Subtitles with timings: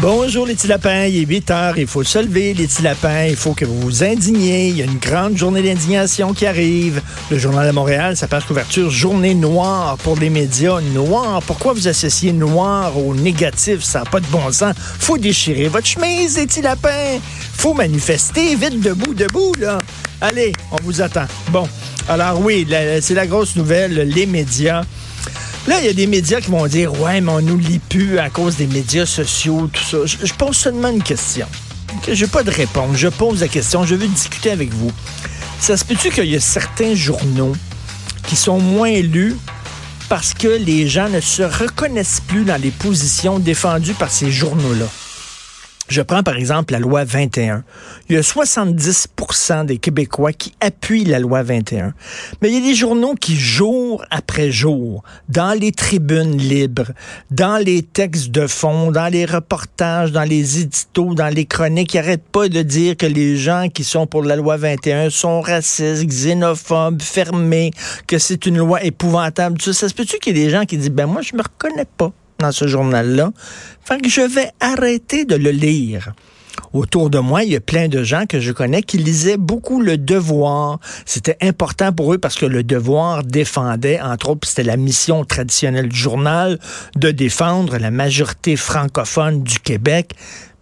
[0.00, 3.24] Bonjour les petits lapins, il est 8 heures, il faut se lever les petits lapins,
[3.24, 7.02] il faut que vous vous indigniez, il y a une grande journée d'indignation qui arrive.
[7.32, 11.42] Le Journal de Montréal, sa couverture, journée noire pour les médias, noir.
[11.42, 14.72] Pourquoi vous associez noir au négatif, ça n'a pas de bon sens.
[14.78, 17.18] Faut déchirer votre chemise les petits lapins,
[17.54, 19.78] faut manifester, vite debout, debout là.
[20.20, 21.26] Allez, on vous attend.
[21.50, 21.68] Bon,
[22.08, 22.64] alors oui,
[23.00, 24.84] c'est la grosse nouvelle, les médias.
[25.68, 28.18] Là, il y a des médias qui vont dire Ouais, mais on nous lit plus
[28.18, 29.98] à cause des médias sociaux, tout ça.
[30.06, 31.46] Je, pose seulement une question.
[32.10, 32.96] Je n'ai pas de réponse.
[32.96, 33.84] Je pose la question.
[33.84, 34.90] Je veux discuter avec vous.
[35.60, 37.52] Ça se peut-tu qu'il y a certains journaux
[38.26, 39.36] qui sont moins lus
[40.08, 44.86] parce que les gens ne se reconnaissent plus dans les positions défendues par ces journaux-là?
[45.88, 47.64] Je prends par exemple la loi 21.
[48.08, 49.08] Il y a 70
[49.64, 51.94] des Québécois qui appuient la loi 21.
[52.42, 56.92] Mais il y a des journaux qui, jour après jour, dans les tribunes libres,
[57.30, 61.96] dans les textes de fond, dans les reportages, dans les éditos, dans les chroniques, qui
[61.96, 66.04] n'arrêtent pas de dire que les gens qui sont pour la loi 21 sont racistes,
[66.04, 67.70] xénophobes, fermés,
[68.06, 69.60] que c'est une loi épouvantable.
[69.62, 71.42] Ça, ça se peut-tu qu'il y ait des gens qui disent, ben moi, je me
[71.42, 73.32] reconnais pas dans ce journal-là.
[73.84, 76.12] Fait que je vais arrêter de le lire.
[76.72, 79.80] Autour de moi, il y a plein de gens que je connais qui lisaient beaucoup
[79.80, 80.78] le devoir.
[81.06, 85.88] C'était important pour eux parce que le devoir défendait, entre autres, c'était la mission traditionnelle
[85.88, 86.58] du journal,
[86.96, 90.14] de défendre la majorité francophone du Québec.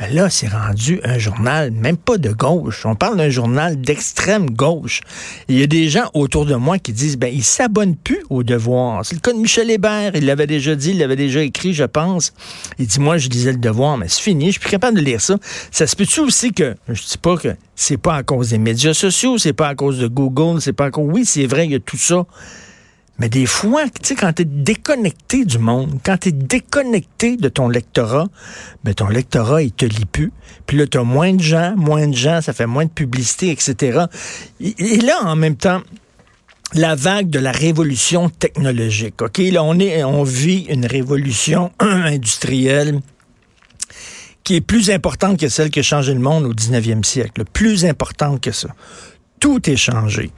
[0.00, 2.86] Mais là, c'est rendu un journal, même pas de gauche.
[2.86, 5.00] On parle d'un journal d'extrême gauche.
[5.48, 8.44] Il y a des gens autour de moi qui disent, ben, ils s'abonnent plus au
[8.44, 9.04] devoir.
[9.04, 10.12] C'est le cas de Michel Hébert.
[10.14, 12.32] Il l'avait déjà dit, il l'avait déjà écrit, je pense.
[12.78, 14.46] Il dit, moi, je disais le devoir, mais c'est fini.
[14.46, 15.36] Je suis plus capable de lire ça.
[15.72, 18.94] Ça se peut-tu aussi que, je dis pas que c'est pas à cause des médias
[18.94, 21.72] sociaux, c'est pas à cause de Google, c'est pas à cause, oui, c'est vrai, il
[21.72, 22.24] y a tout ça.
[23.18, 27.36] Mais des fois, tu sais, quand tu es déconnecté du monde, quand tu es déconnecté
[27.36, 28.28] de ton lectorat,
[28.84, 30.32] ben ton lectorat, il te lit plus.
[30.66, 33.50] Puis là, tu as moins de gens, moins de gens, ça fait moins de publicité,
[33.50, 34.04] etc.
[34.60, 35.82] Et, là, en même temps,
[36.74, 39.20] la vague de la révolution technologique.
[39.20, 43.00] OK, là, on, est, on vit une révolution industrielle
[44.44, 47.44] qui est plus importante que celle qui a changé le monde au 19e siècle.
[47.52, 48.68] Plus importante que ça
[49.38, 50.30] tout est changé.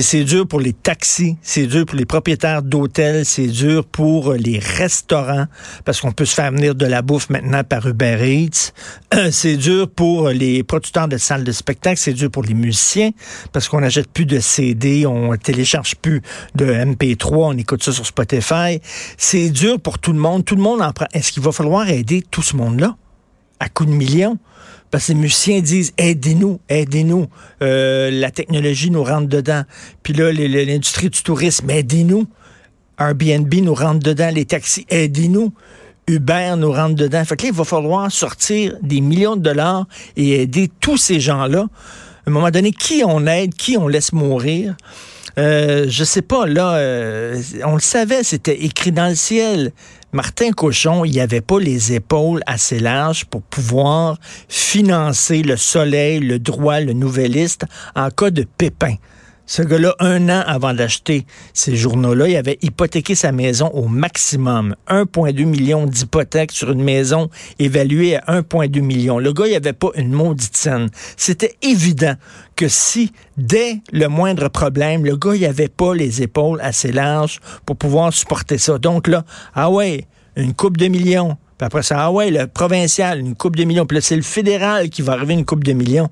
[0.00, 4.58] c'est dur pour les taxis, c'est dur pour les propriétaires d'hôtels, c'est dur pour les
[4.58, 5.46] restaurants
[5.84, 8.72] parce qu'on peut se faire venir de la bouffe maintenant par Uber Eats.
[9.14, 13.10] Euh, c'est dur pour les producteurs de salles de spectacle, c'est dur pour les musiciens
[13.52, 16.22] parce qu'on n'achète plus de CD, on télécharge plus
[16.54, 18.80] de MP3, on écoute ça sur Spotify.
[19.16, 20.44] C'est dur pour tout le monde.
[20.44, 21.06] Tout le monde en prend.
[21.12, 22.96] Est-ce qu'il va falloir aider tout ce monde-là?
[23.60, 24.38] À coups de millions?
[24.90, 27.28] Parce que les musiciens disent aidez-nous, aidez-nous.
[27.62, 29.62] Euh, la technologie nous rentre dedans.
[30.02, 32.26] Puis là, l'industrie du tourisme, aidez-nous.
[32.98, 34.30] Airbnb nous rentre dedans.
[34.34, 35.52] Les taxis, aidez-nous.
[36.08, 37.24] Uber nous rentre dedans.
[37.24, 41.20] Fait que là, il va falloir sortir des millions de dollars et aider tous ces
[41.20, 41.66] gens-là.
[42.26, 44.74] À un moment donné, qui on aide, qui on laisse mourir?
[45.38, 49.72] Euh, je sais pas, là, euh, on le savait, c'était écrit dans le ciel.
[50.12, 54.18] Martin Cochon, il avait pas les épaules assez larges pour pouvoir
[54.48, 57.64] financer le Soleil, le Droit, le Nouvelliste
[57.94, 58.96] en cas de pépin.
[59.50, 64.76] Ce gars-là, un an avant d'acheter ces journaux-là, il avait hypothéqué sa maison au maximum.
[64.86, 69.18] 1,2 million d'hypothèques sur une maison évaluée à 1,2 million.
[69.18, 70.88] Le gars, il avait pas une maudite scène.
[71.16, 72.14] C'était évident
[72.54, 77.40] que si, dès le moindre problème, le gars, il avait pas les épaules assez larges
[77.66, 78.78] pour pouvoir supporter ça.
[78.78, 79.24] Donc là,
[79.56, 80.06] ah ouais,
[80.36, 81.36] une coupe de millions.
[81.58, 83.84] Puis après ça, ah ouais, le provincial, une coupe de millions.
[83.84, 86.08] Puis là, c'est le fédéral qui va arriver une coupe de millions.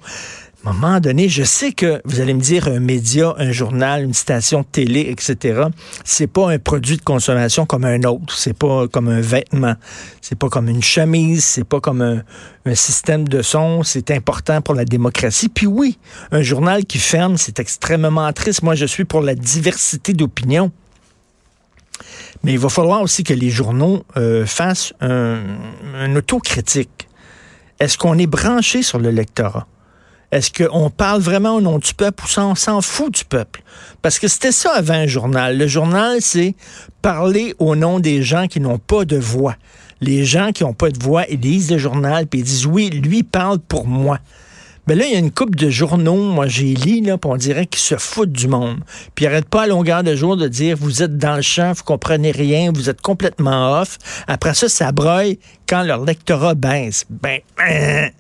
[0.65, 4.03] À un moment donné, je sais que vous allez me dire un média, un journal,
[4.03, 5.63] une station de télé, etc.
[6.05, 8.37] C'est pas un produit de consommation comme un autre.
[8.37, 9.77] C'est pas comme un vêtement.
[10.21, 11.45] C'est pas comme une chemise.
[11.45, 13.85] C'est pas comme un, système de son.
[13.85, 15.49] C'est important pour la démocratie.
[15.49, 15.97] Puis oui,
[16.33, 18.63] un journal qui ferme, c'est extrêmement triste.
[18.63, 20.73] Moi, je suis pour la diversité d'opinions.
[22.43, 25.39] Mais il va falloir aussi que les journaux euh, fassent un,
[25.95, 27.09] un autocritique.
[27.79, 29.67] Est-ce qu'on est branché sur le lectorat?
[30.31, 33.63] Est-ce qu'on parle vraiment au nom du peuple ou on s'en fout du peuple?
[34.03, 35.57] Parce que c'était ça avant un journal.
[35.57, 36.55] Le journal, c'est
[37.01, 39.57] parler au nom des gens qui n'ont pas de voix.
[40.01, 42.91] Les gens qui n'ont pas de voix, ils lisent le journal, puis ils disent, oui,
[42.91, 44.19] lui parle pour moi.
[44.87, 47.37] Mais là, il y a une coupe de journaux, moi j'ai lu, là, puis on
[47.37, 48.79] dirait qu'ils se foutent du monde.
[49.15, 51.73] Puis ils n'arrêtent pas à longueur de jour de dire, vous êtes dans le champ,
[51.73, 53.99] vous comprenez rien, vous êtes complètement off.
[54.29, 55.37] Après ça, ça broye
[55.69, 57.05] quand leur lectorat baisse.
[57.11, 58.13] Ben, ben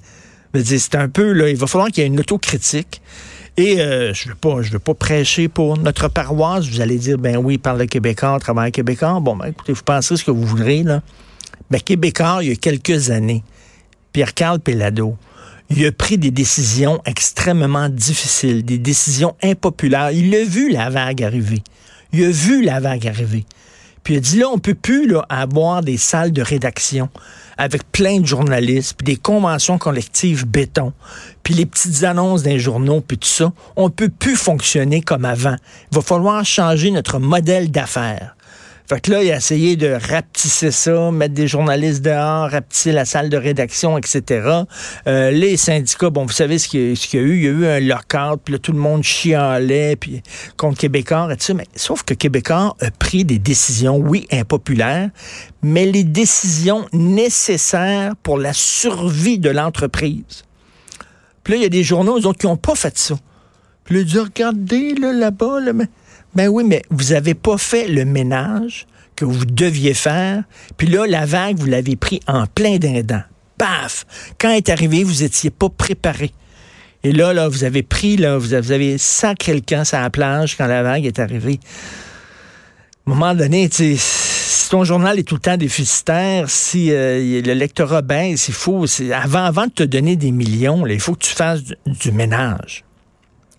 [0.64, 3.00] c'est un peu, là, il va falloir qu'il y ait une autocritique.
[3.56, 6.66] Et euh, je veux pas, je veux pas prêcher pour notre paroisse.
[6.68, 9.18] Vous allez dire, ben oui, parle le Québécois, travaille Québécois.
[9.20, 11.02] Bon, ben écoutez, vous pensez ce que vous voudrez, là.
[11.70, 13.42] Ben, Québécois, il y a quelques années,
[14.12, 15.16] Pierre-Carl Pellado,
[15.70, 20.12] il a pris des décisions extrêmement difficiles, des décisions impopulaires.
[20.12, 21.62] Il a vu la vague arriver.
[22.12, 23.44] Il a vu la vague arriver.
[24.02, 27.10] Puis il a dit là, on peut plus avoir des salles de rédaction
[27.58, 30.92] avec plein de journalistes, puis des conventions collectives béton,
[31.42, 33.52] puis les petites annonces des journaux, puis tout ça.
[33.76, 35.56] On peut plus fonctionner comme avant.
[35.90, 38.36] Il va falloir changer notre modèle d'affaires.
[38.88, 43.04] Fait que là, il a essayé de rapetisser ça, mettre des journalistes dehors, rapetisser la
[43.04, 44.62] salle de rédaction, etc.
[45.06, 47.36] Euh, les syndicats, bon, vous savez ce qu'il y, a eu.
[47.36, 50.22] Il y a eu un lockout, puis là, tout le monde chialait, puis
[50.56, 51.52] contre Québécois, et tout ça.
[51.52, 55.10] Mais, sauf que Québécois a pris des décisions, oui, impopulaires,
[55.62, 60.44] mais les décisions nécessaires pour la survie de l'entreprise.
[61.44, 63.16] Puis là, il y a des journaux, eux autres, qui n'ont pas fait ça.
[63.84, 65.88] Puis là, ils disent, regardez, là, là-bas, là, mais
[66.34, 68.86] ben oui, mais vous n'avez pas fait le ménage
[69.16, 70.44] que vous deviez faire.
[70.76, 73.22] Puis là, la vague, vous l'avez pris en plein dindant.
[73.56, 74.06] Paf!
[74.38, 76.32] Quand est arrivé, vous n'étiez pas préparé.
[77.02, 80.56] Et là, là, vous avez pris, là, vous avez sacré le camp sur la plage
[80.56, 81.58] quand la vague est arrivée.
[83.06, 87.54] À un moment donné, si ton journal est tout le temps déficitaire, si euh, le
[87.54, 91.34] lectorat baisse, il faut, avant, avant de te donner des millions, il faut que tu
[91.34, 92.84] fasses du ménage.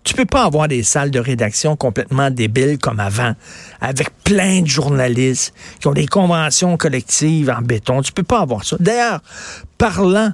[0.02, 3.34] Tu peux pas avoir des salles de rédaction complètement débiles comme avant,
[3.80, 8.00] avec plein de journalistes qui ont des conventions collectives en béton.
[8.00, 8.76] Tu peux pas avoir ça.
[8.80, 9.20] D'ailleurs,
[9.76, 10.32] parlant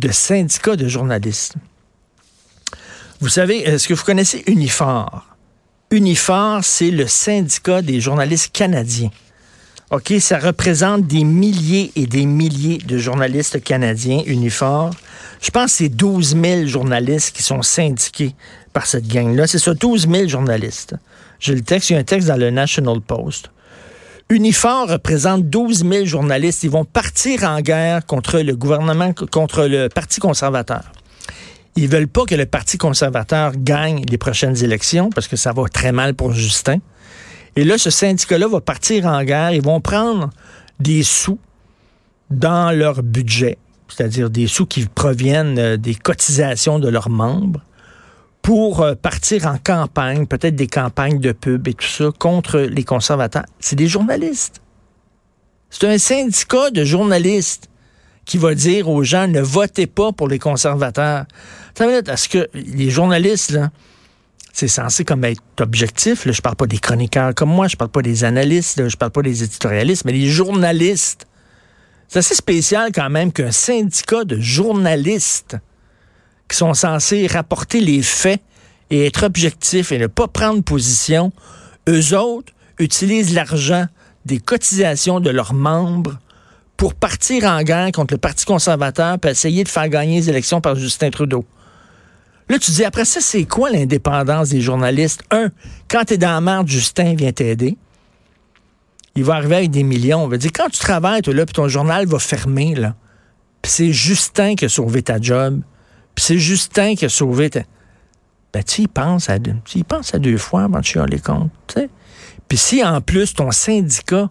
[0.00, 1.54] de syndicats de journalistes,
[3.20, 5.24] vous savez, est-ce que vous connaissez Unifor?
[5.90, 9.10] Unifor, c'est le syndicat des journalistes canadiens.
[9.90, 14.90] OK, ça représente des milliers et des milliers de journalistes canadiens, Unifor.
[15.40, 18.34] Je pense que c'est 12 000 journalistes qui sont syndiqués
[18.74, 19.46] par cette gang-là.
[19.46, 20.94] C'est ça, 12 000 journalistes.
[21.40, 23.50] J'ai le texte, il y un texte dans le National Post.
[24.28, 26.62] Unifor représente 12 000 journalistes.
[26.64, 30.84] Ils vont partir en guerre contre le gouvernement, contre le Parti conservateur.
[31.76, 35.64] Ils veulent pas que le Parti conservateur gagne les prochaines élections parce que ça va
[35.72, 36.78] très mal pour Justin.
[37.56, 39.52] Et là, ce syndicat-là va partir en guerre.
[39.52, 40.30] Ils vont prendre
[40.80, 41.38] des sous
[42.30, 43.56] dans leur budget
[43.88, 47.60] c'est-à-dire des sous qui proviennent euh, des cotisations de leurs membres,
[48.44, 52.84] pour euh, partir en campagne, peut-être des campagnes de pub et tout ça, contre les
[52.84, 53.46] conservateurs.
[53.58, 54.60] C'est des journalistes.
[55.70, 57.70] C'est un syndicat de journalistes
[58.26, 61.24] qui va dire aux gens ne votez pas pour les conservateurs.
[61.80, 63.70] Est-ce que les journalistes, là,
[64.52, 66.26] c'est censé comme être objectif.
[66.26, 68.96] Là, je parle pas des chroniqueurs comme moi, je parle pas des analystes, là, je
[68.96, 71.26] parle pas des éditorialistes, mais les journalistes
[72.08, 75.56] c'est assez spécial quand même qu'un syndicat de journalistes
[76.48, 78.40] qui sont censés rapporter les faits
[78.90, 81.32] et être objectifs et ne pas prendre position,
[81.88, 83.86] eux autres utilisent l'argent
[84.24, 86.18] des cotisations de leurs membres
[86.76, 90.60] pour partir en guerre contre le Parti conservateur pour essayer de faire gagner les élections
[90.60, 91.44] par Justin Trudeau.
[92.48, 95.22] Là, tu dis, après ça, c'est quoi l'indépendance des journalistes?
[95.30, 95.50] Un,
[95.88, 97.78] quand tu es dans la merde, Justin vient t'aider
[99.14, 100.24] il va arriver avec des millions.
[100.24, 102.94] On va dire, quand tu travailles, toi, là, puis ton journal va fermer, là,
[103.62, 105.60] puis c'est Justin qui a sauvé ta job,
[106.14, 107.50] puis c'est Justin qui a sauvé.
[108.52, 109.56] Ben, tu y penses à, deux,
[110.12, 111.88] à deux fois avant de chialer comptes, tu.
[112.48, 114.30] Puis si, en plus, ton syndicat,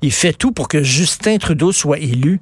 [0.00, 2.40] il fait tout pour que Justin Trudeau soit élu,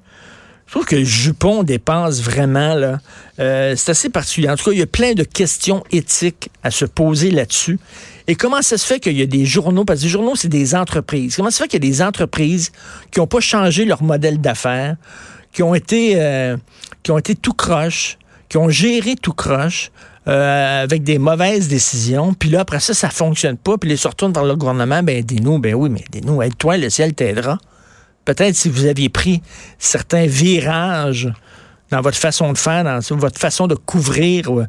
[0.67, 2.99] je trouve que Jupon dépense vraiment, là.
[3.39, 4.51] Euh, c'est assez particulier.
[4.51, 7.79] En tout cas, il y a plein de questions éthiques à se poser là-dessus.
[8.27, 10.49] Et comment ça se fait qu'il y a des journaux, parce que les journaux, c'est
[10.49, 11.37] des entreprises.
[11.37, 12.73] Comment ça se fait qu'il y a des entreprises
[13.13, 14.97] qui n'ont pas changé leur modèle d'affaires,
[15.53, 16.57] qui ont été, euh,
[17.05, 19.91] qui ont été tout croche, qui ont géré tout croche,
[20.29, 24.09] euh, avec des mauvaises décisions, puis là, après ça, ça fonctionne pas, puis les se
[24.09, 27.59] retournent vers le gouvernement, ben aidez-nous, ben oui, mais aidez-nous, aide-toi, le ciel t'aidera.
[28.25, 29.41] Peut-être si vous aviez pris
[29.79, 31.33] certains virages
[31.91, 34.67] dans votre façon de faire, dans votre façon de couvrir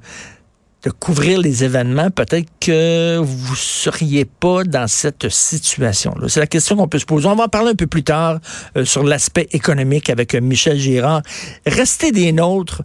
[0.84, 6.30] de couvrir les événements, peut-être que vous seriez pas dans cette situation-là.
[6.30, 7.28] C'est la question qu'on peut se poser.
[7.28, 8.40] On va en parler un peu plus tard
[8.76, 11.24] euh, sur l'aspect économique avec euh, Michel Girard.
[11.66, 12.84] Restez des nôtres.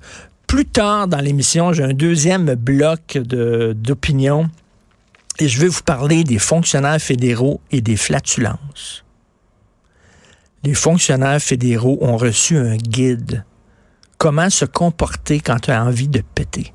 [0.52, 4.50] Plus tard dans l'émission, j'ai un deuxième bloc d'opinion
[5.38, 9.02] et je vais vous parler des fonctionnaires fédéraux et des flatulences.
[10.62, 13.46] Les fonctionnaires fédéraux ont reçu un guide.
[14.18, 16.74] Comment se comporter quand tu as envie de péter?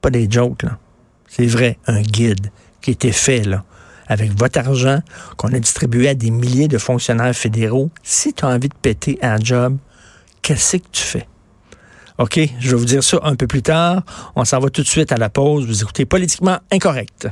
[0.00, 0.76] Pas des jokes, là.
[1.28, 2.50] C'est vrai, un guide
[2.82, 3.62] qui été fait, là,
[4.08, 4.98] avec votre argent
[5.36, 7.92] qu'on a distribué à des milliers de fonctionnaires fédéraux.
[8.02, 9.76] Si tu as envie de péter un job,
[10.42, 11.28] qu'est-ce que tu fais?
[12.20, 14.02] OK, je vais vous dire ça un peu plus tard.
[14.36, 15.66] On s'en va tout de suite à la pause.
[15.66, 17.28] Vous écoutez Politiquement Incorrect.